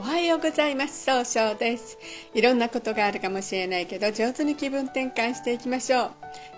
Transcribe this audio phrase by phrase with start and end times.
[0.00, 1.06] おはようございます。
[1.06, 1.98] 総称です。
[2.32, 6.10] いろんなことがあるかもしれないけど、上手に気分転換していきましょう。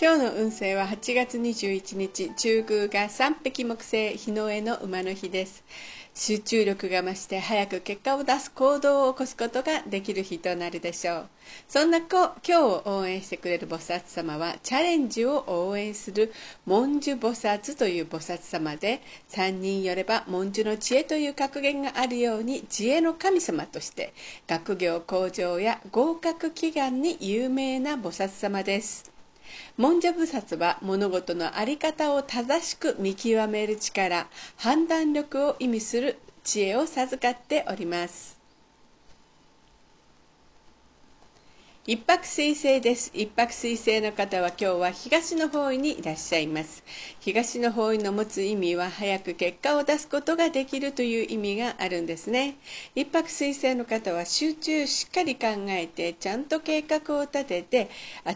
[0.00, 5.64] 今日の運勢は8月21日、中宮が3匹木星、日の絵の馬の日です。
[6.16, 11.28] 集中力が増して早く結果を出す行動を起こすことができる日となるでしょう。
[11.68, 16.32] そんな今日を応援してくれる菩薩様は、チャレンジを応援する
[16.66, 24.14] 文殊菩薩という菩薩様で、三人よれば文殊の知恵という格言があるように、知恵の神様として、
[24.46, 29.13] 学業向上や合格祈願に有名な菩薩様です。
[29.76, 38.33] 文殊菩薩は物事の在り方を正しく見極める力、判断力を意味する知恵を授かっております。
[41.86, 43.10] 一泊水星です。
[43.12, 46.82] 一泊水星の方は今日は東の方位にいらっしゃいます。
[47.20, 52.56] 東の方位の持つ意味は早く結果を出すことができるという意味があるんですね。
[52.94, 57.90] 一泊水星の方は集中しっかり考えてちゃんと計画を立てて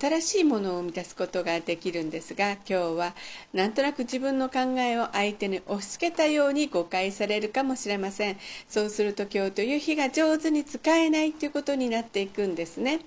[0.00, 3.14] 新しいものを生み出すことができるんですが今日は
[3.52, 8.38] なんとなく自分の考えを相手に押し付けたように誤解されるかもしれません。
[8.70, 13.00] そうすると今日という日が上手に使えないということになっていくんですね。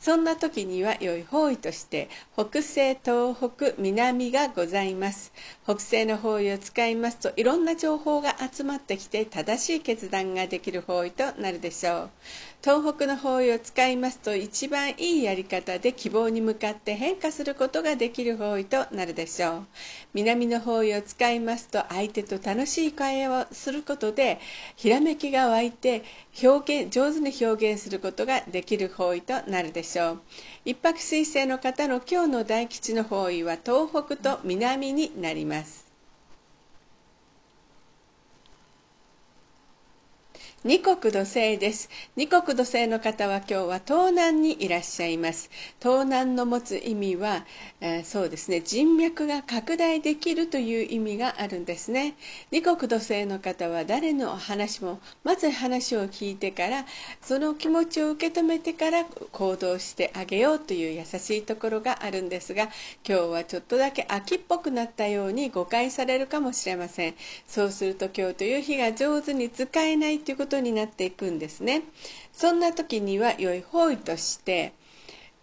[0.00, 5.32] そんな時には良い方位として北西、東北、南がございます。
[5.64, 12.10] 北西の方位を使いますといろんな情報が集まってきて正しい決断ができる方位となるでしょう。
[12.62, 19.66] 東北の方位を使いますと一番いいやり方で希望に向かって変化することができる方位となるでしょう。
[20.14, 24.38] 南の方位を使いますと相手と楽しい会話をすることで
[24.76, 26.04] ひらめきが湧いて
[26.40, 30.20] 表現上手に表現することができる方位となるでしょう。
[30.64, 35.91] 一泊水星の方の今日の大吉の方位は東北と南になります。
[40.64, 41.90] 二国土星です。
[42.14, 45.50] 二国土星の方は今日は東南にいらっしゃいます。
[45.82, 47.44] 東南の持つ意味は、
[47.80, 52.14] えー、そうですね、人脈が拡大できるという意味があるんですね。
[52.52, 56.86] 二国土星の方は誰の話も、まず話を聞いてから、
[57.22, 62.68] その気持ちを受け止めてから行動してあげようという優しいところがあるんですが、
[63.04, 67.16] 今日はちょっとだけ秋っぽくなったように誤解されるかもしれません。
[67.48, 71.82] そうすると今日という日が上手に使えないということになっていくんですね。
[72.32, 74.72] そんな時には良い方位として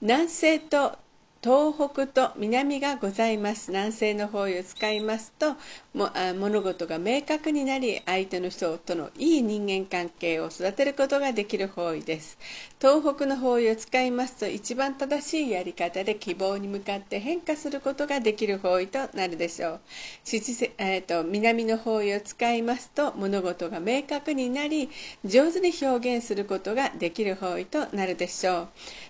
[0.01, 0.97] 南西と
[1.41, 3.71] 東北と南がございます。
[3.71, 5.55] 南西の方位を使いますと
[5.93, 12.37] もあ物事が明確になり相手の人とのいい人間関係を育てることができる方位です。
[12.81, 19.79] 東北の方位を使いますと一番正しいやり方で希望に向かって変化することができる方位となるでしょう。
[20.25, 24.89] えー、と南の方位を使いますと物事が明確になり
[25.23, 28.67] 上手に表現することができる方位となるでしょう。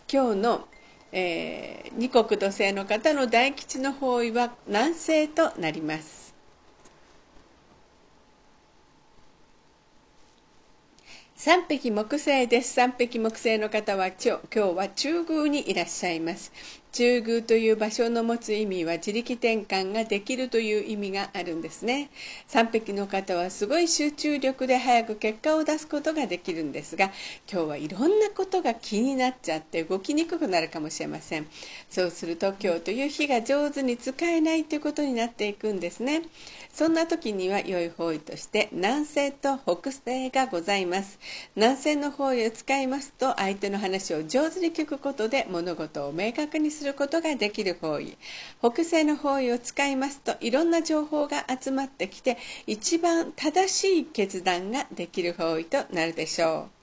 [0.07, 0.67] 今日の
[1.11, 6.33] えー、二国土星の方の大吉の方位は南西となります。
[11.35, 12.73] 三匹木星です。
[12.73, 16.51] 三匹木星の方は今日今日は中宮にいらっしゃいます。
[16.91, 22.09] 中宮という場所の持つ意味は自力転換ができるという意味があるんですね。
[22.47, 27.11] 三匹の方はすごい集中力で早く結果を出すことができるんですが、
[27.51, 31.47] 今日はいろんなことが気になっちゃって動きにくくなるかもしれません。
[31.89, 36.23] そうすると今日という日が上手に使えないということになっていくんですね。
[36.73, 41.19] そんな時には良い方位として南西と北西がございます。
[41.55, 48.17] 南西の方位を使いますと相手の話を上手に聞くことで物事を明確にするすることができる方位
[48.59, 56.78] 北西の方位を使いますといろんな情報が集まってきて一番正しい決断ができる方位となるでしょう。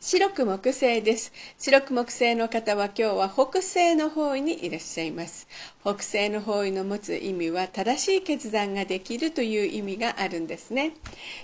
[0.00, 1.32] 白く木星です。
[1.58, 5.48] 白く木星の方は今日は北西の方位にいらっしゃいます。
[5.82, 10.92] 北西の方位の持つ意味は正しい決断ができるという意味があるんですね。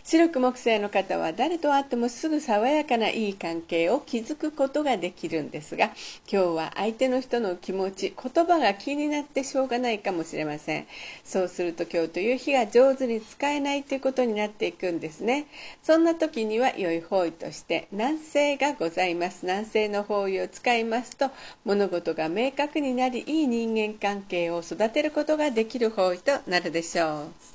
[0.04, 5.86] 白く木星の方は誰と会ってもすぐ爽やかないい関係を築くことができるんですが、
[6.30, 10.86] 今日は相手の人の気持ち、言葉が気になってしょうがないかもしれません。
[11.24, 15.46] そうすると今日という日が上手に使えないということになっていくんですね。
[15.82, 19.38] そんな時には良い方位として南西性がございます。
[19.42, 21.30] 南西の方位を使いますと
[21.64, 27.53] 物事が明確になりいい人間関係を育てることができる方位となるでしょう。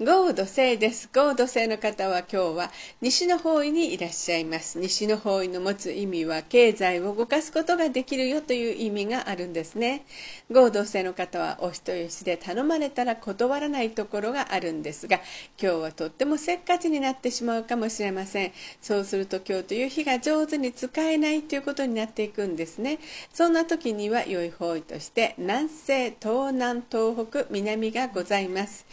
[0.00, 1.08] 豪土星です。
[1.14, 4.76] 豪土星の方は今日は西の方位にいらっしゃいます。
[4.76, 10.04] 西の方位の持つ意味は経済を動かすことができるよという意味があるんですね。
[10.50, 15.20] 豪土星の方はお人よしで頼まれたら断らないところがあるんですが、
[15.62, 18.52] 今日はとってもせっかちになってしまうかもしれません。
[18.82, 22.98] そうすると今日という日が上手に使えないということになっていくんですね。
[23.32, 28.86] そんな時には良い方位として南西、東南、東北、南がございます。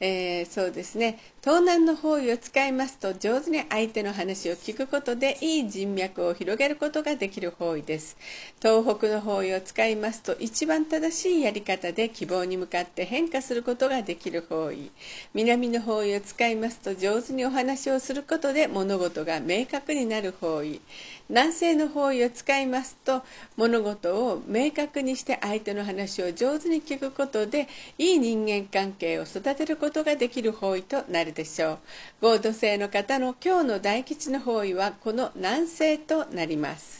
[0.00, 1.18] えー、そうですね。
[1.46, 8.16] 東南の方位を使いますと上手に相手の話を聞くことでいい人脈を広げることができる方位です。
[8.60, 14.90] 東北の方位を使いますと一番正しいやり方で希望に向かって変化することができる方位。
[15.34, 20.80] 南の方位を使いますと上手にお話をすることで物事が明確になる方位。
[21.28, 23.22] 南西の方位を使いますと
[23.56, 31.78] 物事を明確にして相手の話を上手に聞くことでいい人間関係を育てることができる方位となるでしょう。
[32.22, 36.95] 合土性の方の今日の大吉の方位はこの南西となります。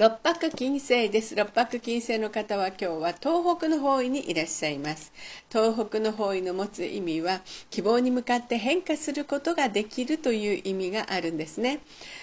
[0.00, 1.36] 六白金星です。
[1.36, 5.12] 六白金星の方は今日は東北の方位にいらっしゃいます。
[5.50, 11.80] 東北の方位の持つ意味は希望に向かって変化することができるという意味があるんですね。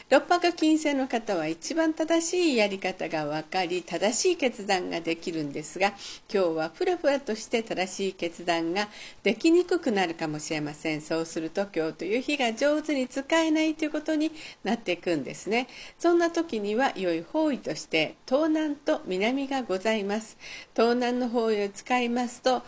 [0.09, 5.89] 六白金星の方は一番正しいやり方が分かり正しい決断ができるんですが
[6.33, 8.87] 今日はふらふらとして正しい決断が
[9.23, 14.31] できにくくなるかもしれませんそうすると今日という日が上手に使えないということに
[14.63, 15.67] なっていくんですね
[15.99, 20.37] そんな時には良い方位として東南と南がございます。
[20.73, 22.63] 東南の方位を使いますと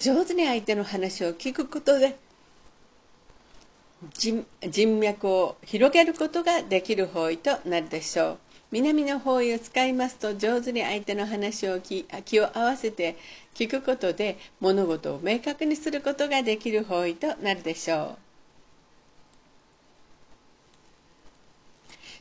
[0.00, 2.16] 上手に相手の話を聞くことで
[4.14, 4.46] 人
[5.00, 8.38] 脈を広げることができる方位となるでしょう。
[8.70, 12.06] 南の方位を使いますと上手に相手の話を気
[12.40, 13.16] を合わせて
[13.54, 18.27] 聞くことで物事を明確にすることができる方位となるでしょう。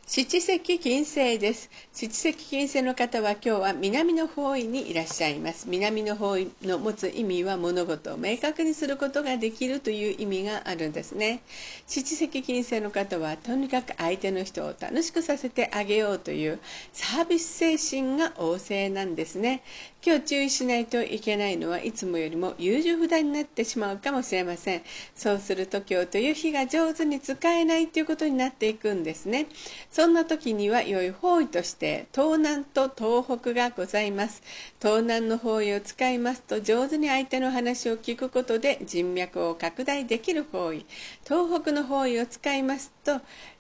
[0.10, 1.70] 七石金星です。
[1.92, 5.68] 七石金星の方は今日は南の方位にいらっしゃいます。
[5.68, 11.42] 南の方位の持つ意味は物事を明確にすることができるという意味があるんですね。
[11.88, 16.60] 七石金星の方はとにかく相手の人を楽しくさせてあげようという
[16.94, 19.62] サービス精神が旺盛なんですね。
[20.08, 24.82] 今日注意しないといけないのはいつもよりも優柔不断になってしまうかもしれません。
[25.14, 29.48] そうすると今日という日が上手に使えないということになっていくんですね。
[29.92, 34.42] そんな時には良い方位として東南と東北がございます
[34.82, 40.86] 東南の方位を使いますと上手に相手の話を聞くことで人脈を拡大できる方位
[41.26, 43.20] 東北の方位を使いますと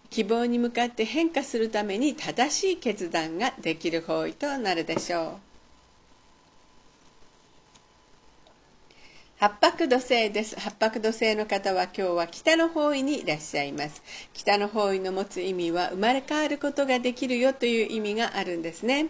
[0.10, 5.47] 希望に向かって変化するために正しい決断ができる方位となるでしょう
[9.40, 10.60] 八白土星です。
[10.60, 14.02] 八白土星の方は今日は北の方位にいらっしゃいます。
[14.34, 19.10] 北の方位の持つ意味は生まれ変わることができるよという意味があるんですね。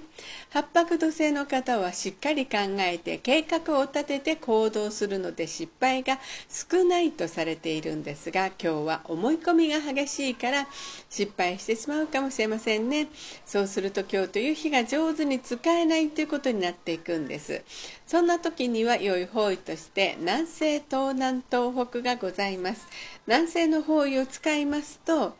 [0.50, 6.19] 八白土星の方はしっかり考えて計画を立てて行動するので失敗が
[6.50, 10.68] 少ないとされているんですが、今日は思い込みが激しいから
[11.09, 13.07] 失敗してしまうかもしれませんね。
[13.45, 17.63] そうすると今日という日が上手に使えないということになっていくんです。
[18.07, 22.88] そんな時には良い方位として南西東南東北がございます。
[23.27, 25.36] 南西の方位を使いますと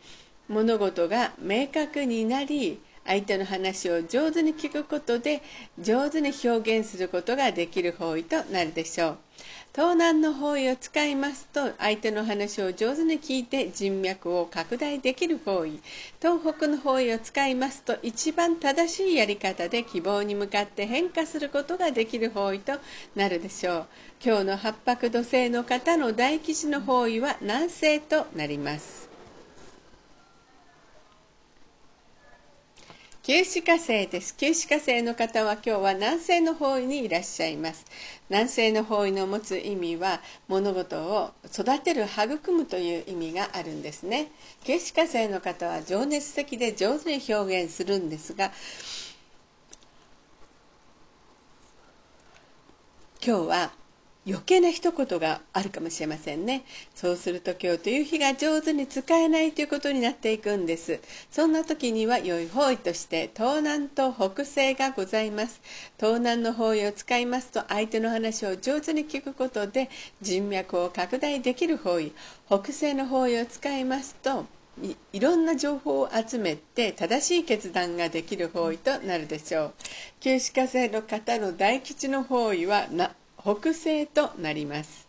[0.48, 5.42] 物事が明確になり相手の話を上手に聞くことで
[5.80, 9.18] 上手に表現することができる方位となるでしょう。
[9.74, 15.80] 東南の方位を使いますと相手の話を上手に聞いて人脈を拡大できる方位。
[16.20, 22.72] 東北の方位を使いますと一番正しいやり方で希望に向かって変化することができる方位と
[23.14, 23.86] なるでしょう。
[24.22, 29.07] 今日の八白土星の方の大吉の方位は南西となります。
[33.28, 34.34] 九死火星です。
[34.34, 37.84] 九死火星の方は今日は南西の方位にいらっしゃいます。
[38.30, 44.32] 南西の方位の持つ意味は物事を育てる、育むという意味があるんですね。
[44.64, 48.50] 九死火星の方は情熱的で上手に表現するんですが、
[53.22, 53.72] 今日は
[54.28, 56.64] 余計な一言があるかもしれませんね。
[56.94, 61.00] そうすると今日という日が上手に使えないということになっていくんです。
[61.30, 65.62] そんな時には良い方位として東南と北西がございます。
[65.98, 69.88] 東南の方位を使いますと相手の話を上手に聞くことで
[70.20, 72.12] 人脈を拡大できる方位
[72.46, 74.44] 北西の方位を使いますと
[75.12, 79.74] いろんな情報を集めて正しい決断ができる方位となるでしょう。
[80.20, 82.86] 旧歯科生の方の大吉の方位は
[83.40, 85.07] 北西となります。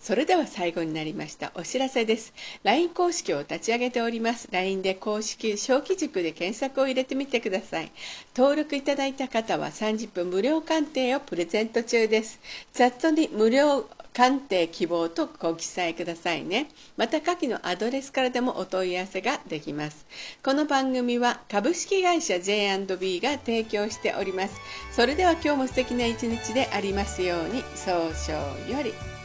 [0.00, 2.32] それでは最後になりましたお知らせです。
[2.62, 4.48] LINE 公式を立ち上げております。
[4.52, 7.90] LINE で公式小規塾で検索を入れてみてください。
[8.36, 12.40] 登録いただいた方は30分無料鑑定をプレゼント中です。
[12.72, 16.68] チャットに無料鑑定希望とご記載くださいね。
[16.96, 20.06] また下記のアドレスからでもお問い合わせができます。
[20.42, 24.54] この番組は株式会社 J&B が提供しております。
[24.92, 29.15] それでは今日も素敵な一日でありますように早々より。